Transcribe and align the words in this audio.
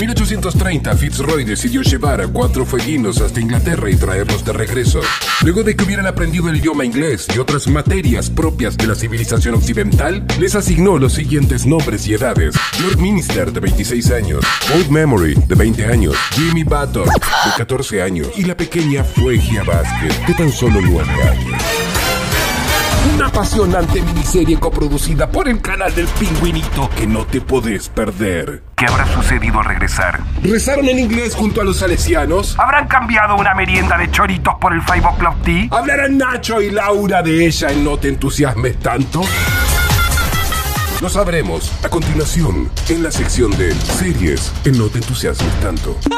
1830, 0.00 0.96
Fitzroy 0.96 1.44
decidió 1.44 1.82
llevar 1.82 2.22
a 2.22 2.28
cuatro 2.28 2.64
fueguinos 2.64 3.20
hasta 3.20 3.40
Inglaterra 3.40 3.90
y 3.90 3.96
traerlos 3.96 4.44
de 4.44 4.54
regreso. 4.54 5.00
Luego 5.42 5.62
de 5.62 5.76
que 5.76 5.84
hubieran 5.84 6.06
aprendido 6.06 6.48
el 6.48 6.56
idioma 6.56 6.86
inglés 6.86 7.26
y 7.34 7.38
otras 7.38 7.68
materias 7.68 8.30
propias 8.30 8.78
de 8.78 8.86
la 8.86 8.94
civilización 8.94 9.56
occidental, 9.56 10.24
les 10.38 10.54
asignó 10.54 10.96
los 10.98 11.12
siguientes 11.12 11.66
nombres 11.66 12.06
y 12.06 12.14
edades. 12.14 12.54
Lord 12.82 12.98
Minister, 12.98 13.52
de 13.52 13.60
26 13.60 14.10
años. 14.10 14.44
Old 14.74 14.88
Memory, 14.88 15.34
de 15.34 15.54
20 15.54 15.84
años. 15.84 16.16
Jimmy 16.32 16.64
Button, 16.64 17.04
de 17.04 17.50
14 17.58 18.02
años. 18.02 18.28
Y 18.36 18.44
la 18.44 18.56
pequeña 18.56 19.04
Fuegia 19.04 19.64
Vázquez, 19.64 20.26
de 20.26 20.34
tan 20.34 20.50
solo 20.50 20.80
9 20.80 21.12
años. 21.24 21.79
Una 23.02 23.28
apasionante 23.28 24.02
miniserie 24.02 24.58
coproducida 24.58 25.30
por 25.30 25.48
el 25.48 25.60
canal 25.62 25.94
del 25.94 26.06
pingüinito 26.06 26.90
que 26.90 27.06
no 27.06 27.24
te 27.24 27.40
podés 27.40 27.88
perder. 27.88 28.62
¿Qué 28.76 28.84
habrá 28.86 29.06
sucedido 29.06 29.58
al 29.58 29.64
regresar? 29.64 30.20
¿Rezaron 30.42 30.86
en 30.86 30.98
inglés 30.98 31.34
junto 31.34 31.62
a 31.62 31.64
los 31.64 31.78
salesianos? 31.78 32.58
¿Habrán 32.58 32.88
cambiado 32.88 33.36
una 33.36 33.54
merienda 33.54 33.96
de 33.96 34.10
choritos 34.10 34.54
por 34.60 34.74
el 34.74 34.82
Five 34.82 35.06
O'Clock 35.06 35.42
Tea? 35.42 35.68
¿Hablarán 35.70 36.18
Nacho 36.18 36.60
y 36.60 36.70
Laura 36.70 37.22
de 37.22 37.46
ella 37.46 37.70
en 37.70 37.84
No 37.84 37.98
te 37.98 38.08
entusiasmes 38.08 38.78
tanto? 38.78 39.22
Lo 41.00 41.08
sabremos 41.08 41.72
a 41.82 41.88
continuación 41.88 42.70
en 42.90 43.02
la 43.02 43.10
sección 43.10 43.50
de 43.56 43.74
series 43.74 44.52
en 44.66 44.76
No 44.76 44.88
te 44.88 44.98
entusiasmes 44.98 45.60
tanto. 45.60 45.96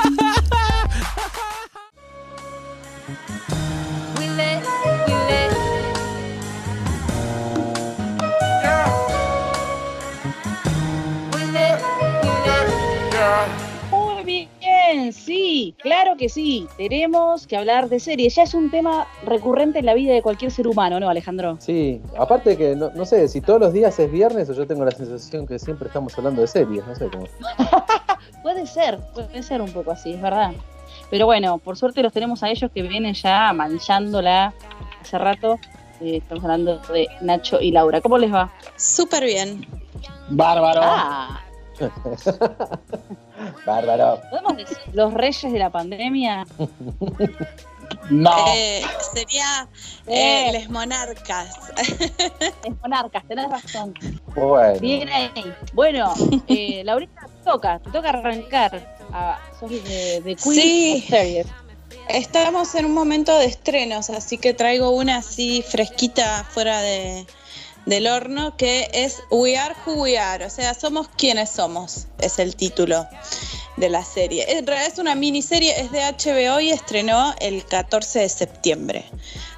sí, 15.62 15.74
claro 15.78 16.16
que 16.16 16.28
sí. 16.28 16.66
Tenemos 16.76 17.46
que 17.46 17.56
hablar 17.56 17.88
de 17.88 18.00
series. 18.00 18.34
Ya 18.34 18.42
es 18.42 18.54
un 18.54 18.70
tema 18.70 19.06
recurrente 19.24 19.78
en 19.78 19.86
la 19.86 19.94
vida 19.94 20.12
de 20.12 20.22
cualquier 20.22 20.50
ser 20.50 20.66
humano, 20.66 20.98
¿no, 20.98 21.08
Alejandro? 21.08 21.56
Sí, 21.60 22.00
aparte 22.18 22.56
que 22.56 22.74
no, 22.74 22.90
no 22.94 23.04
sé 23.04 23.28
si 23.28 23.40
todos 23.40 23.60
los 23.60 23.72
días 23.72 23.98
es 23.98 24.10
viernes 24.10 24.48
o 24.50 24.54
yo 24.54 24.66
tengo 24.66 24.84
la 24.84 24.90
sensación 24.90 25.46
que 25.46 25.58
siempre 25.58 25.88
estamos 25.88 26.16
hablando 26.18 26.40
de 26.40 26.48
series, 26.48 26.86
no 26.86 26.94
sé 26.94 27.08
cómo. 27.10 27.26
Puede 28.42 28.66
ser, 28.66 28.98
puede 29.14 29.40
ser 29.42 29.62
un 29.62 29.70
poco 29.70 29.92
así, 29.92 30.14
es 30.14 30.20
verdad. 30.20 30.50
Pero 31.10 31.26
bueno, 31.26 31.58
por 31.58 31.76
suerte 31.76 32.02
los 32.02 32.12
tenemos 32.12 32.42
a 32.42 32.50
ellos 32.50 32.70
que 32.74 32.82
vienen 32.82 33.14
ya 33.14 33.52
manchándola 33.52 34.52
hace 35.00 35.16
rato. 35.16 35.60
Eh, 36.00 36.16
estamos 36.16 36.42
hablando 36.42 36.78
de 36.92 37.06
Nacho 37.20 37.60
y 37.60 37.70
Laura. 37.70 38.00
¿Cómo 38.00 38.18
les 38.18 38.32
va? 38.32 38.52
Súper 38.76 39.24
bien. 39.24 39.64
Bárbaro. 40.28 40.80
Ah, 40.82 41.40
Bárbaro. 43.66 44.20
¿podemos 44.30 44.56
decir 44.56 44.78
los 44.92 45.12
reyes 45.14 45.52
de 45.52 45.58
la 45.58 45.70
pandemia? 45.70 46.46
No. 48.10 48.34
Eh, 48.54 48.82
sería 49.14 49.68
eh, 50.06 50.50
Les 50.52 50.68
Monarcas. 50.70 51.54
Es 52.64 52.80
monarcas, 52.80 53.26
tenés 53.26 53.50
razón. 53.50 53.94
Bueno. 54.34 54.80
Bien 54.80 55.08
ahí. 55.08 55.30
Bueno, 55.72 56.12
eh, 56.48 56.82
Laurita, 56.84 57.22
te 57.26 57.50
toca, 57.50 57.78
te 57.78 57.90
toca 57.90 58.10
arrancar. 58.10 58.96
A, 59.12 59.38
sos 59.60 59.70
de, 59.70 60.22
de 60.22 60.36
Queen 60.36 60.54
Sí. 60.54 61.04
Series. 61.08 61.46
Estamos 62.08 62.74
en 62.74 62.86
un 62.86 62.94
momento 62.94 63.36
de 63.38 63.44
estrenos, 63.46 64.10
así 64.10 64.38
que 64.38 64.54
traigo 64.54 64.90
una 64.90 65.18
así 65.18 65.62
fresquita 65.62 66.44
fuera 66.44 66.80
de, 66.80 67.26
del 67.86 68.06
horno 68.06 68.56
que 68.56 68.88
es 68.92 69.22
We 69.30 69.56
Are 69.56 69.74
Who 69.84 69.94
We 69.94 70.18
Are, 70.18 70.44
o 70.44 70.50
sea, 70.50 70.74
somos 70.74 71.08
quienes 71.16 71.50
somos, 71.50 72.06
es 72.20 72.38
el 72.38 72.54
título 72.56 73.06
de 73.76 73.88
la 73.88 74.04
serie. 74.04 74.44
En 74.48 74.66
realidad 74.66 74.92
es 74.92 74.98
una 74.98 75.14
miniserie, 75.14 75.80
es 75.80 75.90
de 75.90 76.00
HBO 76.00 76.60
y 76.60 76.70
estrenó 76.70 77.34
el 77.40 77.64
14 77.64 78.20
de 78.20 78.28
septiembre. 78.28 79.04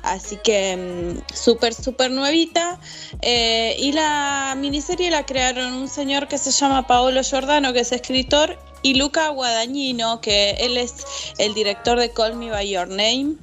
Así 0.02 0.38
que 0.42 0.76
mm, 0.76 1.34
súper, 1.34 1.74
súper 1.74 2.10
nuevita. 2.10 2.78
Eh, 3.22 3.76
y 3.78 3.92
la 3.92 4.54
miniserie 4.56 5.10
la 5.10 5.26
crearon 5.26 5.72
un 5.74 5.88
señor 5.88 6.28
que 6.28 6.38
se 6.38 6.50
llama 6.50 6.86
Paolo 6.86 7.22
Giordano, 7.22 7.72
que 7.72 7.80
es 7.80 7.92
escritor, 7.92 8.58
y 8.82 8.94
Luca 8.94 9.28
Guadagnino, 9.30 10.20
que 10.20 10.50
él 10.60 10.76
es 10.76 10.94
el 11.38 11.54
director 11.54 11.98
de 11.98 12.10
Call 12.10 12.36
Me 12.36 12.50
By 12.50 12.68
Your 12.68 12.88
Name. 12.88 13.36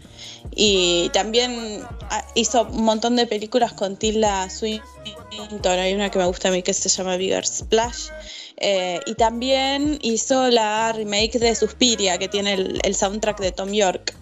Y 0.53 1.09
también 1.13 1.81
ah, 2.09 2.25
hizo 2.35 2.63
un 2.63 2.83
montón 2.83 3.15
de 3.15 3.25
películas 3.25 3.73
con 3.73 3.95
Tilda 3.95 4.49
Swinton. 4.49 5.79
Hay 5.79 5.93
una 5.93 6.09
que 6.09 6.19
me 6.19 6.25
gusta 6.25 6.49
a 6.49 6.51
mí 6.51 6.61
que 6.61 6.73
se 6.73 6.89
llama 6.89 7.15
Bigger 7.17 7.45
Splash. 7.45 8.09
Eh, 8.57 8.99
y 9.05 9.15
también 9.15 9.97
hizo 10.01 10.49
la 10.49 10.91
remake 10.91 11.39
de 11.39 11.55
Suspiria, 11.55 12.17
que 12.17 12.27
tiene 12.27 12.53
el, 12.53 12.95
soundtrack 12.95 13.39
de 13.39 13.51
Tom 13.51 13.71
York. 13.71 14.13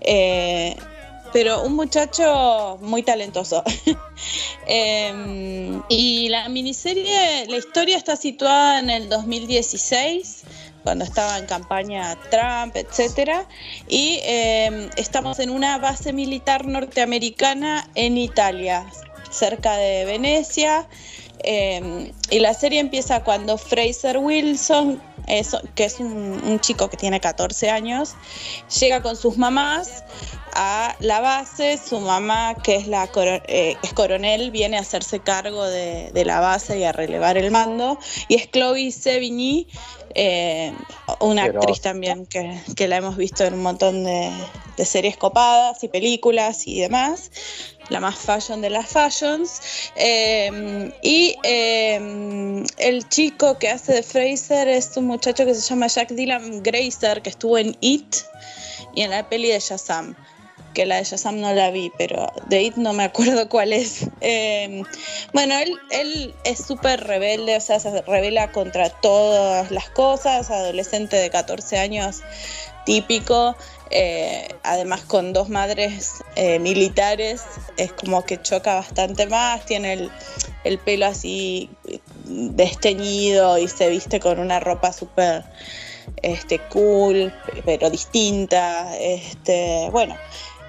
Eh, 0.00 0.74
pero 1.32 1.62
un 1.62 1.74
muchacho 1.74 2.78
muy 2.80 3.02
talentoso. 3.02 3.62
Eh, 4.66 5.78
y 5.90 6.30
la 6.30 6.48
miniserie, 6.48 7.44
la 7.46 7.56
historia 7.58 7.98
está 7.98 8.16
situada 8.16 8.78
en 8.78 8.88
el 8.88 9.10
2016, 9.10 10.44
cuando 10.84 11.04
estaba 11.04 11.38
en 11.38 11.46
campaña 11.46 12.16
Trump, 12.30 12.76
etcétera, 12.76 13.46
y 13.88 14.20
eh, 14.22 14.90
estamos 14.96 15.40
en 15.40 15.50
una 15.50 15.78
base 15.78 16.12
militar 16.12 16.66
norteamericana 16.66 17.88
en 17.94 18.18
Italia, 18.18 18.86
cerca 19.30 19.76
de 19.76 20.04
Venecia. 20.04 20.86
Eh, 21.46 22.12
y 22.30 22.38
la 22.38 22.54
serie 22.54 22.80
empieza 22.80 23.22
cuando 23.22 23.58
Fraser 23.58 24.16
Wilson, 24.18 25.00
que 25.74 25.84
es 25.84 26.00
un, 26.00 26.40
un 26.42 26.60
chico 26.60 26.88
que 26.88 26.96
tiene 26.96 27.20
14 27.20 27.68
años, 27.70 28.14
llega 28.80 29.02
con 29.02 29.16
sus 29.16 29.36
mamás 29.36 30.04
a 30.54 30.94
la 31.00 31.20
base. 31.20 31.78
Su 31.78 32.00
mamá, 32.00 32.54
que 32.62 32.76
es, 32.76 32.86
la 32.86 33.06
coro- 33.08 33.42
eh, 33.48 33.76
es 33.82 33.92
coronel, 33.92 34.50
viene 34.50 34.76
a 34.76 34.80
hacerse 34.80 35.20
cargo 35.20 35.64
de, 35.64 36.10
de 36.12 36.24
la 36.24 36.40
base 36.40 36.78
y 36.78 36.84
a 36.84 36.92
relevar 36.92 37.36
el 37.36 37.50
mando. 37.50 37.98
Y 38.28 38.36
es 38.36 38.50
Chloe 38.50 38.90
Sevigny, 38.92 39.66
eh, 40.14 40.72
una 41.20 41.46
Pero- 41.46 41.60
actriz 41.60 41.80
también 41.80 42.26
que, 42.26 42.60
que 42.76 42.88
la 42.88 42.96
hemos 42.96 43.16
visto 43.16 43.44
en 43.44 43.54
un 43.54 43.62
montón 43.62 44.04
de, 44.04 44.30
de 44.76 44.84
series 44.84 45.16
copadas 45.16 45.82
y 45.84 45.88
películas 45.88 46.66
y 46.66 46.80
demás. 46.80 47.30
La 47.90 48.00
más 48.00 48.14
fashion 48.16 48.62
de 48.62 48.70
las 48.70 48.88
fashions. 48.88 49.60
Eh, 49.96 50.90
y 51.02 51.36
eh, 51.42 52.64
el 52.78 53.08
chico 53.10 53.58
que 53.58 53.68
hace 53.68 53.92
de 53.92 54.02
Fraser 54.02 54.68
es 54.68 54.96
un 54.96 55.06
muchacho 55.06 55.44
que 55.44 55.54
se 55.54 55.60
llama 55.60 55.88
Jack 55.88 56.10
Dylan 56.12 56.62
Grazer, 56.62 57.20
que 57.20 57.28
estuvo 57.28 57.58
en 57.58 57.76
It 57.80 58.16
y 58.94 59.02
en 59.02 59.10
la 59.10 59.28
peli 59.28 59.48
de 59.48 59.60
Shazam. 59.60 60.14
Que 60.74 60.86
la 60.86 60.96
de 60.96 61.04
Shazam 61.04 61.40
no 61.40 61.54
la 61.54 61.70
vi, 61.70 61.92
pero 61.96 62.32
de 62.48 62.62
It 62.62 62.76
no 62.76 62.92
me 62.92 63.04
acuerdo 63.04 63.48
cuál 63.54 63.72
es. 63.72 64.06
Eh, 64.20 64.82
bueno, 65.32 65.54
él, 65.58 65.78
él 65.90 66.34
es 66.44 66.58
súper 66.64 67.04
rebelde, 67.04 67.56
o 67.56 67.60
sea, 67.60 67.80
se 67.80 68.02
revela 68.02 68.50
contra 68.52 68.90
todas 68.90 69.70
las 69.70 69.88
cosas. 69.90 70.50
Adolescente 70.50 71.16
de 71.16 71.30
14 71.30 71.78
años, 71.78 72.22
típico. 72.84 73.56
eh, 73.90 74.48
además, 74.64 75.02
con 75.02 75.32
dos 75.32 75.48
madres 75.48 76.24
eh, 76.34 76.58
militares, 76.58 77.42
es 77.76 77.92
como 77.92 78.24
que 78.24 78.42
choca 78.42 78.74
bastante 78.74 79.26
más. 79.26 79.64
Tiene 79.66 79.92
el, 79.92 80.10
el 80.64 80.78
pelo 80.78 81.06
así 81.06 81.70
desteñido 82.24 83.58
y 83.58 83.68
se 83.68 83.88
viste 83.88 84.18
con 84.18 84.38
una 84.40 84.58
ropa 84.58 84.92
súper 84.92 85.44
este, 86.22 86.58
cool, 86.70 87.32
pero 87.64 87.90
distinta. 87.90 88.96
Este, 88.98 89.88
bueno, 89.90 90.16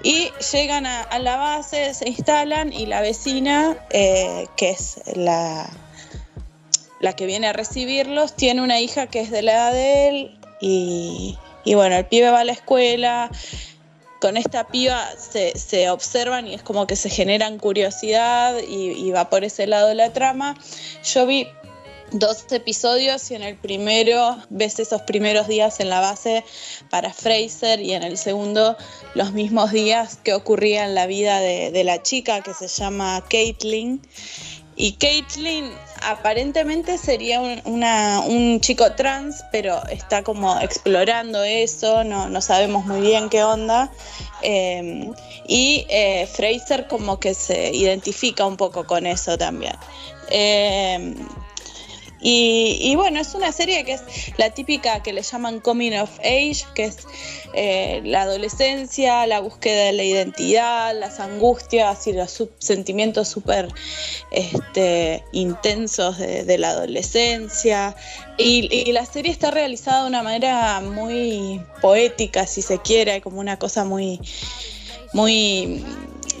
y 0.02 0.30
llegan 0.52 0.86
a, 0.86 1.18
la 1.18 1.36
base, 1.36 1.94
se 1.94 2.08
instalan 2.08 2.72
y 2.72 2.86
la 2.86 3.00
vecina, 3.00 3.76
eh, 3.90 4.46
que 4.56 4.70
es 4.70 5.00
la, 5.14 5.68
la 7.00 7.12
que 7.14 7.26
viene 7.26 7.48
a 7.48 7.52
recibirlos, 7.52 8.34
tiene 8.34 8.62
una 8.62 8.80
hija 8.80 9.06
que 9.06 9.20
es 9.20 9.30
de 9.30 9.42
la 9.42 9.52
edad 9.52 9.72
de 9.72 10.08
él 10.08 10.38
y, 10.60 11.38
y 11.64 11.74
bueno, 11.74 11.96
el 11.96 12.06
pibe 12.06 12.30
va 12.30 12.40
a 12.40 12.44
la 12.44 12.52
escuela. 12.52 13.30
Con 14.20 14.36
esta 14.38 14.66
piba 14.66 15.06
se, 15.18 15.58
se 15.58 15.90
observan 15.90 16.46
y 16.46 16.54
es 16.54 16.62
como 16.62 16.86
que 16.86 16.96
se 16.96 17.10
generan 17.10 17.58
curiosidad 17.58 18.56
y, 18.66 18.92
y 18.92 19.10
va 19.10 19.28
por 19.28 19.44
ese 19.44 19.66
lado 19.66 19.88
de 19.88 19.94
la 19.94 20.12
trama. 20.12 20.56
Yo 21.04 21.26
vi 21.26 21.46
dos 22.12 22.46
episodios 22.50 23.30
y 23.30 23.34
en 23.34 23.42
el 23.42 23.56
primero 23.56 24.36
ves 24.48 24.78
esos 24.78 25.02
primeros 25.02 25.48
días 25.48 25.80
en 25.80 25.90
la 25.90 26.00
base 26.00 26.44
para 26.90 27.12
Fraser 27.12 27.80
y 27.80 27.92
en 27.92 28.02
el 28.02 28.16
segundo 28.16 28.76
los 29.14 29.32
mismos 29.32 29.72
días 29.72 30.18
que 30.22 30.34
ocurría 30.34 30.84
en 30.84 30.94
la 30.94 31.06
vida 31.06 31.40
de, 31.40 31.84
la 31.84 32.02
chica 32.02 32.40
que 32.42 32.54
se 32.54 32.68
llama 32.68 33.22
Caitlin. 33.28 34.00
Y 34.78 34.92
Caitlin 34.92 35.70
aparentemente 36.02 36.98
sería 36.98 37.40
un, 37.40 38.60
chico 38.60 38.92
trans, 38.92 39.42
pero 39.50 39.82
está 39.86 40.22
como 40.22 40.60
explorando 40.60 41.42
eso, 41.42 42.04
no, 42.04 42.40
sabemos 42.40 42.84
muy 42.84 43.00
bien 43.00 43.30
qué 43.30 43.42
onda. 43.42 43.90
Eh, 44.42 45.10
y 45.48 45.86
eh, 45.88 46.28
Fraser 46.30 46.88
como 46.88 47.18
que 47.18 47.32
se 47.32 47.74
identifica 47.74 48.44
un 48.44 48.56
poco 48.56 48.84
con 48.84 49.06
eso 49.06 49.38
también. 49.38 49.76
Eh, 50.30 51.14
Y, 52.20 52.94
bueno, 52.96 53.20
es 53.20 53.34
una 53.34 53.52
serie 53.52 53.84
que 53.84 53.92
es 53.94 54.02
la 54.38 54.50
típica 54.50 55.02
que 55.02 55.12
le 55.12 55.22
llaman 55.22 55.60
Coming 55.60 55.98
of 55.98 56.18
Age, 56.20 56.64
que 56.74 56.84
es 56.84 56.98
eh, 57.54 58.00
la 58.04 58.22
adolescencia, 58.22 59.26
la 59.26 59.40
búsqueda 59.40 59.84
de 59.84 59.92
la 59.92 60.02
identidad, 60.02 60.98
las 60.98 61.20
angustias 61.20 62.06
y 62.06 62.14
los 62.14 62.42
sentimientos 62.58 63.28
súper 63.28 63.68
este, 64.30 65.24
intensos 65.32 66.18
de, 66.18 66.58
la 66.58 66.70
adolescencia. 66.70 67.94
Y, 68.38 68.68
y 68.72 68.92
la 68.92 69.04
serie 69.04 69.30
está 69.30 69.50
realizada 69.50 70.02
de 70.02 70.08
una 70.08 70.22
manera 70.22 70.80
muy 70.80 71.60
poética, 71.82 72.46
si 72.46 72.62
se 72.62 72.78
quiere, 72.78 73.20
como 73.20 73.40
una 73.40 73.58
cosa 73.58 73.84
muy, 73.84 74.20
muy 75.12 75.84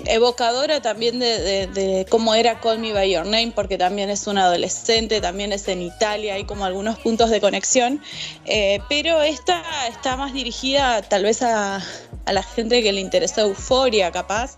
evocadora 0.08 0.80
también 0.82 1.18
de, 1.18 1.38
de- 1.40 1.66
de 1.68 2.06
cómo 2.08 2.34
era 2.34 2.60
Call 2.60 2.78
Me 2.78 2.92
By 2.92 3.10
Your 3.10 3.24
Name, 3.26 3.52
porque 3.54 3.76
también 3.78 4.10
es 4.10 4.26
un 4.26 4.38
adolescente, 4.38 5.20
también 5.20 5.52
es 5.52 5.68
en 5.68 5.82
Italia, 5.82 6.34
hay 6.34 6.44
como 6.44 6.64
algunos 6.64 6.98
puntos 6.98 7.30
de 7.30 7.40
conexión, 7.40 8.00
Eh, 8.44 8.80
pero 8.88 9.22
esta 9.22 9.62
está 9.88 10.16
más 10.16 10.32
dirigida 10.32 11.02
tal 11.02 11.24
vez 11.24 11.42
a, 11.42 11.76
a 12.24 12.32
la 12.32 12.42
gente 12.42 12.82
que 12.82 12.92
le 12.92 13.00
interesó 13.00 13.40
Euforia, 13.42 14.10
capaz. 14.12 14.56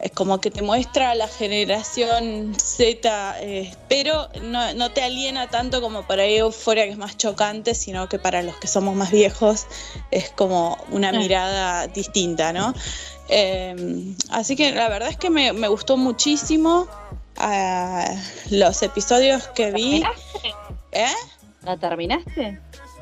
Es 0.00 0.12
como 0.12 0.40
que 0.40 0.50
te 0.50 0.62
muestra 0.62 1.14
la 1.14 1.28
generación 1.28 2.54
Z, 2.58 3.36
eh, 3.42 3.70
pero 3.88 4.28
no, 4.42 4.72
no 4.72 4.90
te 4.92 5.02
aliena 5.02 5.48
tanto 5.48 5.80
como 5.82 6.06
para 6.06 6.24
Euforia, 6.24 6.84
que 6.84 6.92
es 6.92 6.96
más 6.96 7.18
chocante, 7.18 7.74
sino 7.74 8.08
que 8.08 8.18
para 8.18 8.42
los 8.42 8.56
que 8.56 8.66
somos 8.66 8.96
más 8.96 9.10
viejos 9.10 9.66
es 10.10 10.30
como 10.30 10.78
una 10.90 11.12
mirada 11.18 11.86
distinta, 11.86 12.52
¿no? 12.54 12.74
Eh, 13.32 14.14
así 14.30 14.56
que 14.56 14.72
la 14.72 14.88
verdad 14.88 15.08
es 15.08 15.16
que 15.16 15.30
me, 15.30 15.52
me 15.52 15.68
gustó 15.68 15.96
muchísimo 15.96 16.88
ah, 17.36 18.04
los 18.50 18.82
episodios 18.82 19.46
que 19.48 19.70
vi. 19.70 20.02
¿Eh? 20.92 21.06
¿La 21.62 21.76
terminaste? 21.76 22.60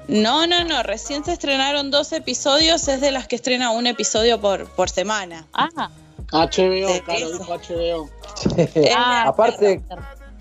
No, 0.08 0.46
no, 0.46 0.64
no, 0.64 0.82
recién 0.82 1.24
se 1.24 1.32
estrenaron 1.32 1.90
dos 1.90 2.12
episodios, 2.12 2.88
es 2.88 3.00
de 3.00 3.10
las 3.10 3.26
que 3.26 3.36
estrena 3.36 3.70
un 3.70 3.86
episodio 3.86 4.40
por, 4.40 4.66
por 4.70 4.90
semana. 4.90 5.46
Ah, 5.52 5.90
HBO, 6.30 6.88
Sí, 6.92 7.00
Caro, 7.00 7.32
dijo 7.32 7.54
HBO. 7.54 8.10
Eh, 8.56 8.92
ah, 8.96 9.24
aparte-. 9.28 9.82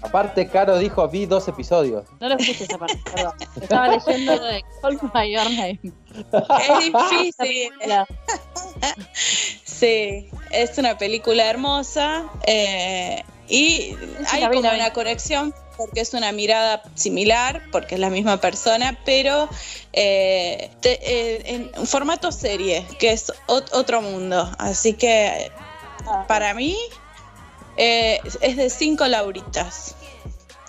Aparte, 0.01 0.48
Caro 0.48 0.78
dijo, 0.78 1.07
vi 1.10 1.25
dos 1.25 1.48
episodios. 1.48 2.06
No 2.19 2.30
lo 2.30 2.36
escuché 2.38 2.66
esa 2.66 2.78
parte, 2.78 3.01
perdón. 3.13 3.34
Estaba 3.60 3.88
leyendo 3.88 4.44
de 4.44 4.63
Call 4.81 5.00
Me 5.01 5.10
By 5.12 5.34
Your 5.34 5.45
Name. 5.45 5.80
Es 5.81 6.80
difícil. 6.80 7.72
Sí, 9.79 10.29
es 10.51 10.77
una 10.77 10.97
película 10.97 11.45
hermosa 11.50 12.24
eh, 12.45 13.24
y 13.50 13.95
hay 14.31 14.41
como 14.56 14.69
una 14.75 14.94
conexión 14.94 15.53
porque 15.77 16.01
es 16.01 16.13
una 16.15 16.31
mirada 16.31 16.81
similar, 16.95 17.62
porque 17.71 17.95
es 17.95 18.01
la 18.01 18.09
misma 18.09 18.41
persona, 18.41 18.97
pero 19.06 19.47
eh, 19.94 20.71
te- 20.81 21.00
eh, 21.03 21.69
en 21.75 21.85
formato 21.85 22.31
serie, 22.31 22.88
que 22.97 23.12
es 23.12 23.31
ot- 23.47 23.69
otro 23.74 24.01
mundo. 24.01 24.50
Así 24.57 24.94
que 24.94 25.51
para 26.27 26.56
mí 26.56 26.75
eh, 27.75 28.19
es 28.41 28.57
de 28.57 28.69
cinco 28.71 29.06
lauritas, 29.07 29.94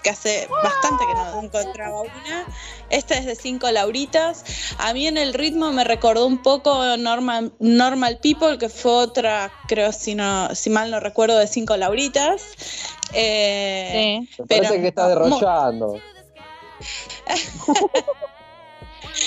que 0.03 0.11
hace 0.11 0.49
bastante 0.63 1.05
que 1.07 1.15
no 1.15 1.43
encontraba 1.43 2.01
una. 2.03 2.47
Esta 2.91 3.17
es 3.17 3.27
de 3.27 3.35
cinco 3.35 3.71
lauritas. 3.71 4.45
A 4.79 4.93
mí 4.93 5.07
en 5.07 5.17
el 5.17 5.35
ritmo 5.35 5.73
me 5.73 5.85
recordó 5.85 6.27
un 6.27 6.43
poco 6.43 6.97
Normal, 6.97 7.53
Normal 7.59 8.19
People, 8.23 8.59
que 8.59 8.69
fue 8.69 8.93
otra, 8.93 9.51
creo, 9.67 9.93
si, 9.93 10.15
no, 10.15 10.55
si 10.55 10.71
mal 10.71 10.91
no 10.91 11.01
recuerdo, 11.01 11.39
de 11.39 11.47
cinco 11.47 11.77
lauritas. 11.77 12.43
Eh, 13.13 14.21
Sí. 14.29 14.29
Me 14.39 14.47
Pero 14.47 14.63
parece 14.63 14.81
que 14.83 14.89
está 14.89 15.09
derrochando. 15.09 16.01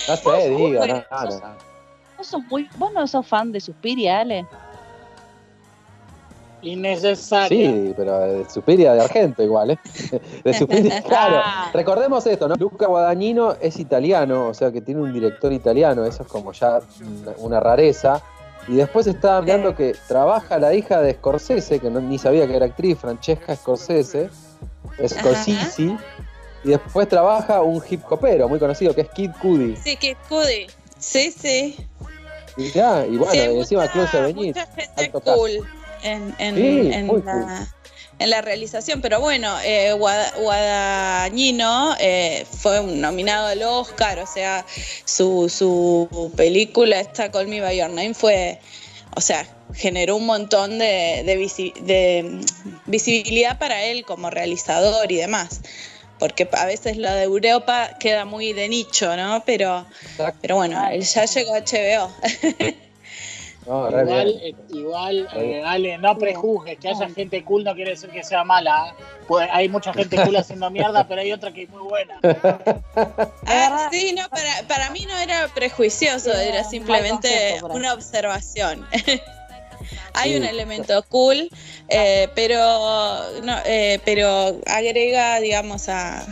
No 0.07 0.15
sé, 0.15 0.49
diga, 0.49 0.57
no, 0.57 0.69
bueno, 0.77 1.05
no, 1.11 1.39
no. 1.39 1.55
¿Vos, 2.17 2.27
sos 2.27 2.41
muy, 2.49 2.69
¿Vos 2.77 2.93
no 2.93 3.07
sos 3.07 3.27
fan 3.27 3.51
de 3.51 3.59
Suspiria, 3.59 4.19
Ale? 4.19 4.45
Innecesaria. 6.61 7.71
Sí, 7.71 7.93
pero 7.95 8.19
de 8.19 8.49
Suspiria 8.49 8.93
de 8.93 9.01
Argento 9.01 9.43
igual, 9.43 9.71
¿eh? 9.71 9.79
De 10.43 10.53
Suspiria, 10.53 11.01
claro. 11.07 11.41
Recordemos 11.73 12.25
esto, 12.27 12.47
¿no? 12.47 12.55
Luca 12.55 12.87
Guadagnino 12.87 13.55
es 13.59 13.79
italiano, 13.79 14.47
o 14.47 14.53
sea 14.53 14.71
que 14.71 14.81
tiene 14.81 15.01
un 15.01 15.13
director 15.13 15.51
italiano, 15.51 16.05
eso 16.05 16.23
es 16.23 16.29
como 16.29 16.51
ya 16.53 16.79
una, 17.37 17.59
rareza. 17.59 18.21
Y 18.67 18.75
después 18.75 19.07
está 19.07 19.37
hablando 19.37 19.75
que 19.75 19.95
trabaja 20.07 20.59
la 20.59 20.73
hija 20.73 21.01
de 21.01 21.13
Scorsese, 21.13 21.79
que 21.79 21.89
no, 21.89 21.99
ni 21.99 22.17
sabía 22.19 22.45
que 22.47 22.55
era 22.55 22.67
actriz, 22.67 22.97
Francesca 22.99 23.55
Scorsese, 23.55 24.29
Scorsese. 25.07 25.97
Y 26.63 26.69
después 26.69 27.07
trabaja 27.09 27.61
un 27.61 27.81
hip 27.89 28.01
hopero 28.07 28.47
muy 28.47 28.59
conocido, 28.59 28.93
que 28.93 29.01
es 29.01 29.09
Kid 29.09 29.31
Cudi. 29.41 29.75
Sí, 29.77 29.97
que 29.97 30.15
Cudi. 30.29 30.67
Sí, 30.99 31.31
sí. 31.31 31.75
Y, 32.55 32.69
ya, 32.71 33.05
y 33.05 33.17
bueno, 33.17 33.31
Sí, 33.31 33.39
y 33.39 33.59
encima 33.59 33.81
mucha- 33.93 34.07
Sevigny. 34.11 34.47
mucha 34.47 34.65
gente 34.67 35.11
cast. 35.11 35.25
En, 36.03 36.35
en, 36.39 36.55
Sí, 36.55 36.93
en 36.93 37.07
muy 37.07 37.21
la, 37.23 37.31
cool. 37.33 37.67
en 38.19 38.29
la 38.29 38.41
realización. 38.41 39.01
Pero 39.01 39.19
bueno, 39.21 39.57
eh, 39.63 39.93
Guada- 39.93 40.33
Guadagnino 40.37 41.95
eh, 41.99 42.45
fue 42.59 42.79
un 42.79 43.01
nominado 43.01 43.47
al 43.47 43.61
Oscar, 43.63 44.19
o 44.19 44.27
sea, 44.27 44.65
su, 45.05 45.49
su 45.49 46.31
película, 46.35 46.99
esta 46.99 47.31
Call 47.31 47.47
Me 47.47 47.61
By 47.61 47.77
Your 47.77 47.89
Name, 47.89 48.13
fue, 48.13 48.59
o 49.15 49.21
sea, 49.21 49.45
generó 49.73 50.17
un 50.17 50.25
montón 50.25 50.79
de, 50.79 51.23
de 51.25 51.37
visi- 51.39 51.73
de, 51.81 52.41
visibilidad 52.85 53.57
para 53.57 53.83
él 53.85 54.03
como 54.05 54.29
realizador 54.29 55.11
y 55.11 55.15
demás. 55.17 55.61
Porque 56.19 56.47
a 56.51 56.65
veces 56.67 56.97
lo 56.97 57.11
de 57.11 57.23
Europa 57.23 57.97
queda 57.99 58.25
muy 58.25 58.53
de 58.53 58.69
nicho, 58.69 59.15
¿no? 59.17 59.41
Pero, 59.43 59.87
pero 60.39 60.55
bueno, 60.57 60.79
él 60.91 61.01
ya 61.01 61.25
llegó 61.25 61.55
a 61.55 61.59
HBO. 61.59 62.11
No, 63.67 63.87
Igual, 63.89 64.05
bien. 64.25 64.39
eh, 64.41 64.55
igual 64.69 65.27
eh, 65.35 65.63
Ale, 65.63 65.97
no 65.99 66.17
prejuzgues, 66.17 66.79
que 66.79 66.87
haya 66.89 67.07
gente 67.09 67.43
cool 67.43 67.63
no 67.63 67.75
quiere 67.75 67.91
decir 67.91 68.09
que 68.09 68.23
sea 68.23 68.43
mala. 68.43 68.89
¿eh? 68.89 69.03
Pues 69.27 69.47
hay 69.51 69.69
mucha 69.69 69.93
gente 69.93 70.21
cool 70.23 70.35
haciendo 70.35 70.69
mierda, 70.71 71.03
pero 71.07 71.21
hay 71.21 71.31
otra 71.31 71.51
que 71.51 71.63
es 71.63 71.69
muy 71.69 71.83
buena. 71.83 72.19
Ah, 73.45 73.87
sí, 73.91 74.13
no, 74.17 74.27
para, 74.29 74.67
para 74.67 74.89
mí 74.89 75.05
no 75.07 75.15
era 75.19 75.47
prejuicioso, 75.53 76.31
Sí, 76.33 76.39
era 76.47 76.63
simplemente 76.63 77.59
una 77.69 77.93
observación. 77.93 78.85
Hay 80.13 80.31
Sí. 80.31 80.37
un 80.37 80.43
elemento 80.43 81.03
cool, 81.09 81.49
eh, 81.87 82.29
pero, 82.35 82.59
no, 83.43 83.57
eh, 83.65 83.99
pero 84.05 84.59
agrega, 84.67 85.39
digamos, 85.39 85.87
a, 85.89 86.25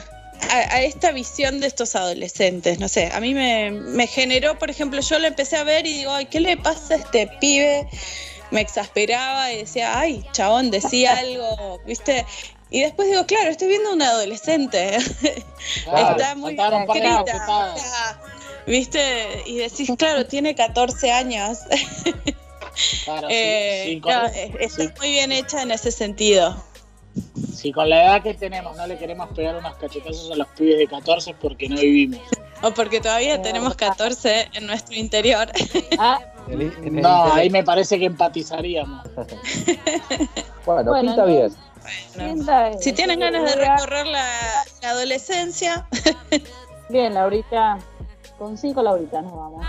a, 0.50 0.76
a 0.76 0.82
esta 0.82 1.12
visión 1.12 1.60
de 1.60 1.68
estos 1.68 1.96
adolescentes. 1.96 2.80
No 2.80 2.88
sé, 2.88 3.10
a 3.12 3.20
mí 3.20 3.34
me, 3.34 3.72
me 3.72 4.08
generó, 4.08 4.58
por 4.58 4.70
ejemplo, 4.70 5.02
yo 5.02 5.20
lo 5.20 5.28
empecé 5.28 5.58
a 5.58 5.64
ver 5.64 5.86
y 5.86 5.94
digo, 6.00 6.12
ay, 6.12 6.26
¿qué 6.26 6.40
le 6.40 6.58
pasa 6.58 6.96
a 6.96 6.98
este 6.98 7.28
pibe? 7.40 7.88
Me 8.52 8.62
exasperaba 8.62 9.52
y 9.52 9.58
decía, 9.60 10.00
ay, 10.00 10.26
chabón, 10.32 10.72
decía 10.72 11.14
algo, 11.20 11.80
¿viste? 11.86 12.26
Y 12.72 12.82
después 12.82 13.10
digo, 13.10 13.26
claro, 13.26 13.50
estoy 13.50 13.68
viendo 13.68 13.90
a 13.90 13.94
un 13.94 14.02
adolescente. 14.02 14.98
Claro, 15.84 16.12
Está 16.18 16.36
muy 16.36 16.54
o 16.54 17.78
sea, 17.78 18.22
¿Viste? 18.66 19.44
Y 19.46 19.58
decís, 19.58 19.90
claro, 19.98 20.26
tiene 20.26 20.56
14 20.56 21.12
años. 21.12 21.60
Claro, 23.04 23.28
sí, 23.30 23.34
Eh, 23.36 23.84
sí, 23.88 24.02
con, 24.02 24.14
no, 24.14 24.26
está 24.28 24.84
sí. 24.84 24.90
muy 25.00 25.12
bien 25.12 25.32
hecha 25.32 25.62
en 25.64 25.72
ese 25.72 25.92
sentido. 25.92 26.64
Si 27.60 27.72
con 27.74 27.90
la 27.90 28.04
edad 28.04 28.24
que 28.24 28.34
tenemos 28.34 28.76
no 28.78 28.88
le 28.88 28.98
queremos 28.98 29.30
pegar 29.30 29.56
unos 29.56 29.76
cachetazos 29.76 30.32
a 30.32 30.36
los 30.36 30.48
pibes 30.50 30.78
de 30.78 30.88
14 30.88 31.32
es 31.32 31.36
porque 31.40 31.68
no 31.70 31.76
vivimos. 31.76 32.20
O 32.62 32.72
porque 32.72 33.00
todavía 33.00 33.42
tenemos 33.42 33.76
14 33.76 34.50
en 34.54 34.66
nuestro 34.68 34.96
interior. 34.96 35.48
Ah, 35.98 36.20
No, 36.92 37.34
ahí 37.34 37.50
me 37.50 37.64
parece 37.64 38.00
que 38.00 38.06
empatizaríamos. 38.06 39.06
Bueno, 40.66 40.92
Bueno, 40.92 41.16
pinta 41.16 41.26
bien. 41.26 41.52
Si 42.80 42.94
tienen 42.94 43.20
ganas 43.20 43.44
de 43.44 43.56
recorrer 43.56 44.06
la, 44.06 44.24
la 44.84 44.90
adolescencia, 44.92 45.88
Bien, 46.90 47.14
Laurita. 47.14 47.80
Con 48.38 48.58
cinco 48.58 48.82
Lauritas 48.82 49.24
nos 49.24 49.36
vamos. 49.36 49.66